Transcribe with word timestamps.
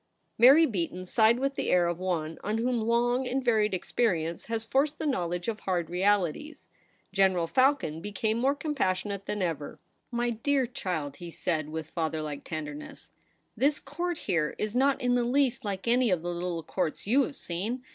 Mary 0.39 0.65
Beaton 0.65 1.05
sighed 1.05 1.37
with 1.37 1.53
the 1.53 1.69
air 1.69 1.85
of 1.85 1.99
one 1.99 2.39
on 2.43 2.57
whom 2.57 2.81
long 2.81 3.27
and 3.27 3.45
varied 3.45 3.71
experience 3.71 4.45
has 4.45 4.63
forced 4.65 4.97
the 4.97 5.05
knowledge 5.05 5.47
of 5.47 5.59
hard 5.59 5.91
realities. 5.91 6.65
General 7.13 7.45
Falcon 7.45 8.01
became 8.01 8.39
more 8.39 8.55
compassionate 8.55 9.27
than 9.27 9.43
ever.' 9.43 9.77
My 10.11 10.31
dear 10.31 10.65
child,' 10.65 11.17
he 11.17 11.29
said, 11.29 11.69
with 11.69 11.91
father 11.91 12.23
like 12.23 12.43
tenderness, 12.43 13.11
'this 13.55 13.79
Court 13.79 14.17
here 14.17 14.55
is 14.57 14.73
not 14.73 14.99
in 14.99 15.13
the 15.13 15.23
least 15.23 15.63
like 15.63 15.87
any 15.87 16.09
of 16.09 16.23
the 16.23 16.33
little 16.33 16.63
Courts 16.63 17.05
you 17.05 17.21
have 17.21 17.35
seen. 17.35 17.83